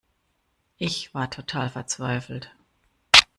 Ich 0.79 1.13
war 1.13 1.29
total 1.29 1.69
verzweifelt. 1.69 2.49